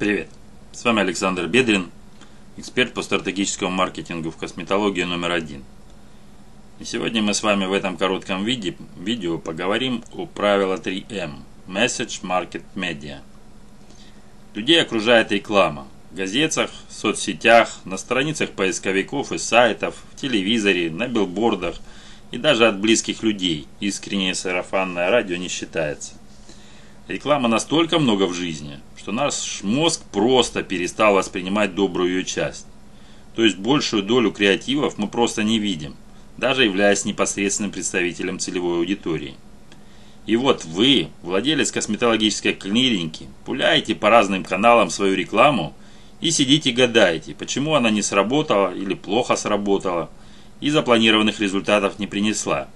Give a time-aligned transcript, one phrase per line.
[0.00, 0.28] Привет!
[0.72, 1.90] С вами Александр Бедрин,
[2.56, 5.62] эксперт по стратегическому маркетингу в косметологии номер один.
[6.78, 12.22] И сегодня мы с вами в этом коротком виде, видео поговорим о правило 3M– Message
[12.22, 13.18] Market Media.
[14.54, 21.08] Людей окружает реклама в газетах, в соцсетях, на страницах поисковиков и сайтов, в телевизоре, на
[21.08, 21.76] билбордах
[22.30, 23.68] и даже от близких людей.
[23.80, 26.14] Искреннее сарафанное радио не считается.
[27.06, 32.66] Реклама настолько много в жизни, что наш мозг просто перестал воспринимать добрую ее часть.
[33.34, 35.96] То есть большую долю креативов мы просто не видим,
[36.36, 39.36] даже являясь непосредственным представителем целевой аудитории.
[40.26, 45.72] И вот вы, владелец косметологической клиники, пуляете по разным каналам свою рекламу
[46.20, 50.10] и сидите гадаете, почему она не сработала или плохо сработала
[50.60, 52.68] и запланированных результатов не принесла.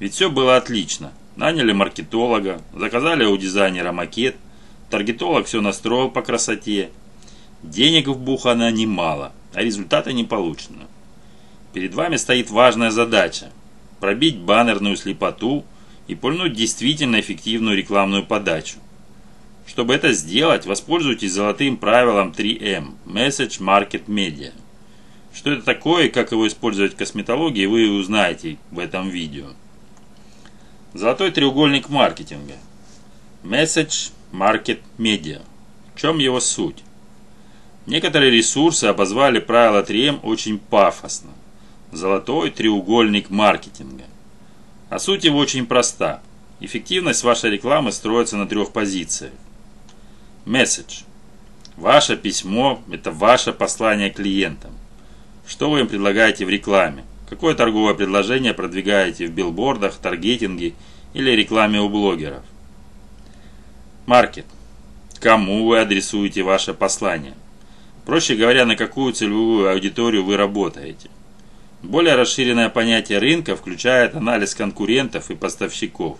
[0.00, 1.12] Ведь все было отлично.
[1.36, 4.36] Наняли маркетолога, заказали у дизайнера макет,
[4.90, 6.90] таргетолог все настроил по красоте.
[7.62, 10.86] Денег вбухано немало, а результата не получено.
[11.72, 13.50] Перед вами стоит важная задача–
[14.00, 15.64] пробить баннерную слепоту
[16.08, 18.78] и пульнуть действительно эффективную рекламную подачу.
[19.66, 24.52] Чтобы это сделать, воспользуйтесь золотым правилом 3M– Message Market Media.
[25.32, 29.46] Что это такое и как его использовать в косметологии, вы узнаете в этом видео.
[30.92, 32.54] Золотой треугольник маркетинга.
[33.44, 35.42] Message, Market, Media.
[35.94, 36.84] В чем его суть?
[37.86, 41.30] Некоторые ресурсы обозвали правило 3М очень пафосно.
[41.90, 44.04] Золотой треугольник маркетинга.
[44.88, 46.20] А суть его очень проста.
[46.60, 49.32] Эффективность вашей рекламы строится на трех позициях.
[50.46, 51.04] Message.
[51.76, 54.72] Ваше письмо– это ваше послание клиентам.
[55.46, 57.04] Что вы им предлагаете в рекламе?
[57.28, 60.74] Какое торговое предложение продвигаете в билбордах, таргетинге
[61.14, 62.44] или рекламе у блогеров?
[64.10, 64.46] Маркет.
[65.20, 67.34] Кому вы адресуете ваше послание?
[68.04, 71.08] Проще говоря, на какую целевую аудиторию вы работаете.
[71.84, 76.18] Более расширенное понятие рынка включает анализ конкурентов и поставщиков.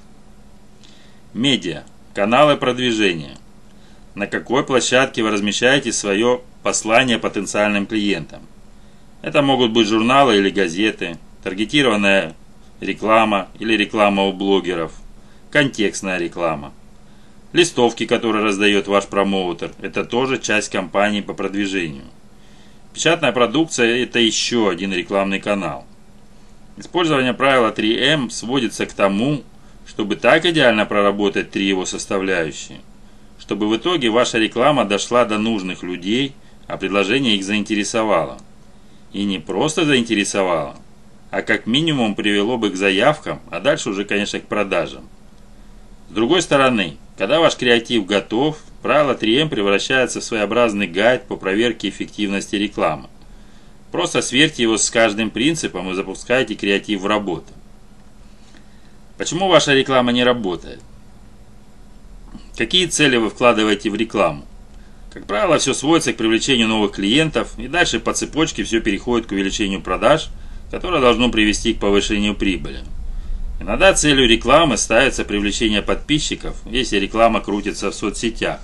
[1.34, 1.82] Медиа.
[2.14, 3.36] Каналы продвижения.
[4.14, 8.42] На какой площадке вы размещаете свое послание потенциальным клиентам?
[9.20, 12.36] Это могут быть журналы или газеты, таргетированная
[12.78, 14.92] реклама или реклама у блогеров,
[15.50, 16.72] контекстная реклама.
[17.52, 22.04] Листовки, которые раздает ваш промоутер, это тоже часть кампании по продвижению.
[22.94, 25.84] Печатная продукция– это еще один рекламный канал.
[26.76, 29.42] Использование правила 3М сводится к тому,
[29.86, 32.78] чтобы так идеально проработать три его составляющие,
[33.38, 36.34] чтобы в итоге ваша реклама дошла до нужных людей,
[36.68, 38.38] а предложение их заинтересовало–
[39.12, 40.76] и не просто заинтересовало,
[41.30, 45.08] а как минимум привело бы к заявкам, а дальше уже, конечно, к продажам.
[46.10, 51.90] С другой стороны, когда ваш креатив готов, правило 3М превращается в своеобразный гайд по проверке
[51.90, 53.10] эффективности рекламы.
[53.92, 57.52] Просто сверьте его с каждым принципом и запускайте креатив в работу.
[59.18, 60.80] Почему ваша реклама не работает?
[62.56, 64.46] Какие цели вы вкладываете в рекламу?
[65.12, 69.32] Как правило, все сводится к привлечению новых клиентов, и дальше по цепочке все переходит к
[69.32, 70.30] увеличению продаж,
[70.70, 72.80] которое должно привести к повышению прибыли.
[73.60, 78.58] Иногда целью рекламы ставится привлечение подписчиков, если реклама крутится в соцсетях.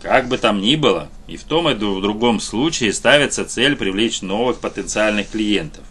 [0.00, 4.22] Как бы там ни было, и в том и в другом случае ставится цель привлечь
[4.22, 5.84] новых потенциальных клиентов.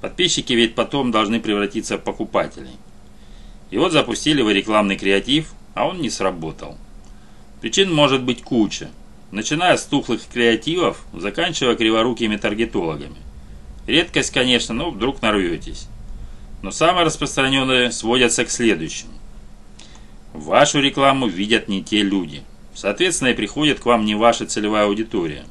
[0.00, 2.78] Подписчики ведь потом должны превратиться в покупателей.
[3.70, 6.78] И вот запустили вы рекламный креатив, а он не сработал.
[7.60, 8.88] Причин может быть куча,
[9.30, 13.16] начиная с тухлых креативов, заканчивая криворукими таргетологами.
[13.86, 15.88] Редкость, конечно, но вдруг нарветесь.
[16.62, 19.12] Но самые распространенные сводятся к следующему.
[20.32, 22.42] Вашу рекламу видят не те люди.
[22.74, 25.44] Соответственно, и приходит к вам не ваша целевая аудитория.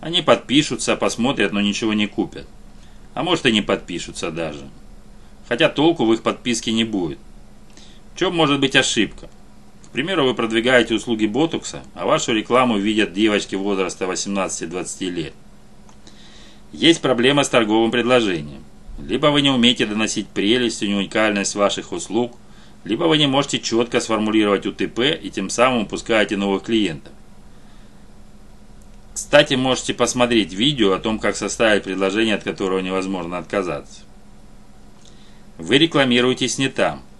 [0.00, 2.46] Они подпишутся, посмотрят, но ничего не купят.
[3.14, 4.68] А может и не подпишутся даже.
[5.48, 7.18] Хотя толку в их подписке не будет.
[8.14, 9.28] В чем может быть ошибка?
[9.96, 15.32] примеру, вы продвигаете услуги ботокса, а вашу рекламу видят девочки возраста 18-20 лет.
[16.70, 18.62] Есть проблема с торговым предложением.
[18.98, 22.36] Либо вы не умеете доносить прелесть и уникальность ваших услуг,
[22.84, 27.12] либо вы не можете четко сформулировать УТП и тем самым упускаете новых клиентов.
[29.12, 34.00] Кстати, можете посмотреть видео о том, как составить предложение, от которого невозможно отказаться.
[35.58, 37.02] Вы рекламируетесь не там–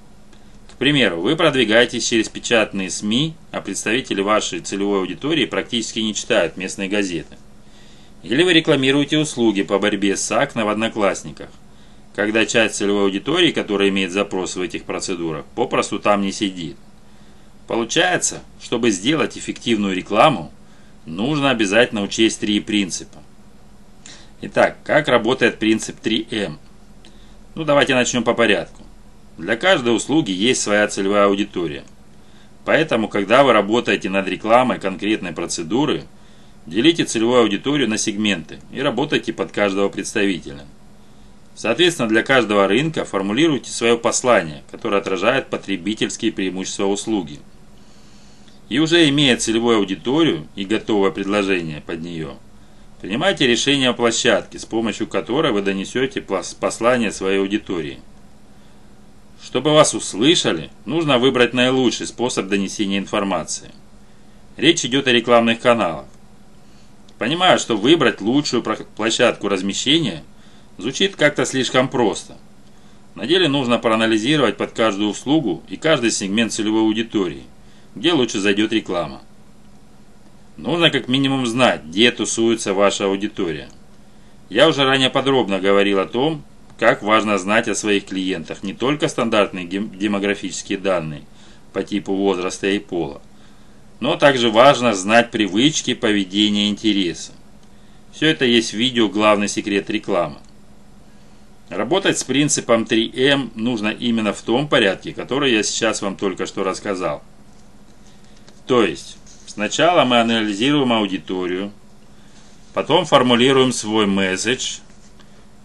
[0.76, 6.58] к примеру, вы продвигаетесь через печатные СМИ, а представители вашей целевой аудитории практически не читают
[6.58, 7.38] местные газеты.
[8.22, 11.48] Или вы рекламируете услуги по борьбе с акне в Одноклассниках,
[12.16, 16.78] когда часть целевой аудитории, которая имеет запрос в этих процедурах, попросту там не сидит.
[17.68, 20.50] Получается, чтобы сделать эффективную рекламу,
[21.04, 23.18] нужно обязательно учесть три принципа.
[24.40, 26.56] Итак, как работает принцип 3М?
[27.54, 28.82] Ну, давайте начнем по порядку.
[29.36, 31.84] Для каждой услуги есть своя целевая аудитория.
[32.64, 36.04] Поэтому, когда вы работаете над рекламой конкретной процедуры,
[36.64, 40.64] делите целевую аудиторию на сегменты и работайте под каждого представителя.
[41.56, 47.40] Соответственно, для каждого рынка формулируйте свое послание, которое отражает потребительские преимущества услуги.
[48.68, 52.34] И уже имея целевую аудиторию и готовое предложение под нее,
[53.00, 58.00] принимайте решение о площадке, с помощью которой вы донесете послание своей аудитории.
[59.42, 63.70] Чтобы вас услышали, нужно выбрать наилучший способ донесения информации.
[64.58, 66.04] Речь идет о рекламных каналах.
[67.18, 70.22] Понимаю, что выбрать лучшую площадку размещения–
[70.78, 72.36] Звучит как-то слишком просто.
[73.14, 77.44] На деле нужно проанализировать под каждую услугу и каждый сегмент целевой аудитории,
[77.94, 79.22] где лучше зайдет реклама.
[80.58, 83.68] Нужно как минимум знать, где тусуется ваша аудитория.
[84.50, 86.44] Я уже ранее подробно говорил о том,
[86.78, 91.22] как важно знать о своих клиентах не только стандартные демографические данные
[91.72, 93.22] по типу возраста и пола,
[93.98, 97.32] но также важно знать привычки, поведение, интересы.
[98.12, 100.36] Все это есть в видео «Главный секрет рекламы».
[101.68, 106.62] Работать с принципом 3М нужно именно в том порядке, который я сейчас вам только что
[106.62, 107.24] рассказал.
[108.68, 111.72] То есть, сначала мы анализируем аудиторию,
[112.72, 114.78] потом формулируем свой месседж,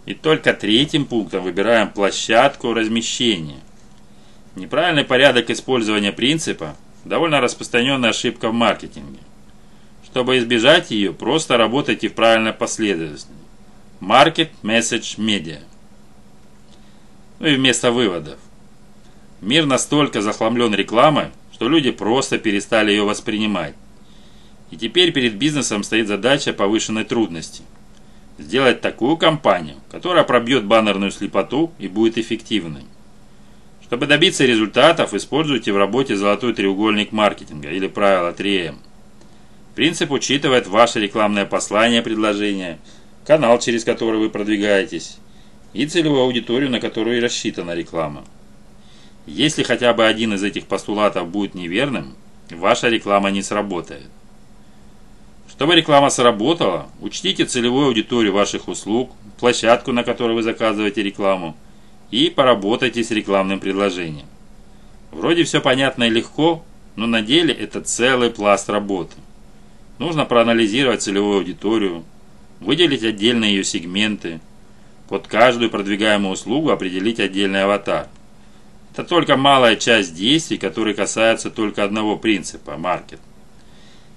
[0.04, 3.60] и только третьим пунктом выбираем площадку размещения.
[4.56, 9.20] Неправильный порядок использования принципа– довольно распространенная ошибка в маркетинге.
[10.04, 13.30] Чтобы избежать ее, просто работайте в правильной последовательности.
[14.00, 15.60] Market, Message, Media–
[17.42, 18.38] ну и вместо выводов.
[19.40, 23.74] Мир настолько захламлен рекламой, что люди просто перестали ее воспринимать.
[24.70, 27.64] И теперь перед бизнесом стоит задача повышенной трудности.
[28.38, 32.84] Сделать такую кампанию, которая пробьет баннерную слепоту и будет эффективной.
[33.82, 38.76] Чтобы добиться результатов, используйте в работе золотой треугольник маркетинга или правило 3М.
[39.74, 42.78] Принцип учитывает ваше рекламное послание предложения,
[43.26, 45.18] канал, через который вы продвигаетесь,
[45.72, 48.24] и целевую аудиторию, на которую рассчитана реклама.
[49.26, 52.14] Если хотя бы один из этих постулатов будет неверным,
[52.50, 54.08] ваша реклама не сработает.
[55.48, 61.56] Чтобы реклама сработала, учтите целевую аудиторию ваших услуг, площадку, на которой вы заказываете рекламу,
[62.10, 64.26] и поработайте с рекламным предложением.
[65.12, 66.64] Вроде все понятно и легко,
[66.96, 69.16] но на деле это целый пласт работы.
[69.98, 72.04] Нужно проанализировать целевую аудиторию,
[72.60, 74.40] выделить отдельные ее сегменты,
[75.12, 78.08] под каждую продвигаемую услугу определить отдельный аватар.
[78.92, 83.20] Это только малая часть действий, которые касаются только одного принципа– маркет.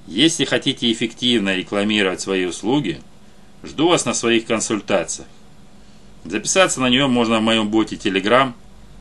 [0.08, 3.02] Если хотите эффективно рекламировать свои услуги,
[3.62, 5.28] жду вас на своих консультациях.
[6.24, 8.54] Записаться на нее можно в моем боте Telegram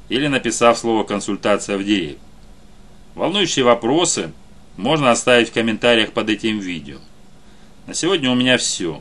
[0.08, 2.19] или написав слово «консультация» в директ.
[3.14, 4.32] Волнующие вопросы
[4.76, 6.99] можно оставить в комментариях под этим видео.
[7.87, 9.00] На сегодня у меня все.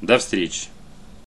[0.00, 0.71] До встречи.